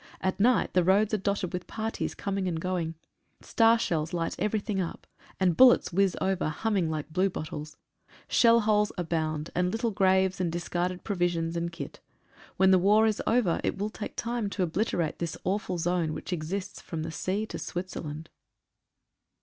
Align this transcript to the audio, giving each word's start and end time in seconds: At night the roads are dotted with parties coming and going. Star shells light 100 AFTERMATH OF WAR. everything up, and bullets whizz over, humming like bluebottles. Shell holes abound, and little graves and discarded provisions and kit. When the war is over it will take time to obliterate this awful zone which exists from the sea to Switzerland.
At 0.19 0.39
night 0.39 0.73
the 0.73 0.83
roads 0.83 1.13
are 1.13 1.19
dotted 1.19 1.53
with 1.53 1.67
parties 1.67 2.15
coming 2.15 2.47
and 2.47 2.59
going. 2.59 2.95
Star 3.39 3.77
shells 3.77 4.13
light 4.13 4.33
100 4.33 4.33
AFTERMATH 4.33 4.33
OF 4.33 4.39
WAR. 4.39 4.45
everything 4.45 4.81
up, 4.81 5.07
and 5.39 5.55
bullets 5.55 5.89
whizz 5.93 6.17
over, 6.19 6.49
humming 6.49 6.89
like 6.89 7.13
bluebottles. 7.13 7.77
Shell 8.27 8.61
holes 8.61 8.91
abound, 8.97 9.51
and 9.53 9.71
little 9.71 9.91
graves 9.91 10.41
and 10.41 10.51
discarded 10.51 11.03
provisions 11.03 11.55
and 11.55 11.71
kit. 11.71 11.99
When 12.57 12.71
the 12.71 12.79
war 12.79 13.05
is 13.05 13.21
over 13.27 13.61
it 13.63 13.77
will 13.77 13.91
take 13.91 14.15
time 14.15 14.49
to 14.49 14.63
obliterate 14.63 15.19
this 15.19 15.37
awful 15.43 15.77
zone 15.77 16.13
which 16.15 16.33
exists 16.33 16.81
from 16.81 17.03
the 17.03 17.11
sea 17.11 17.45
to 17.45 17.59
Switzerland. 17.59 18.31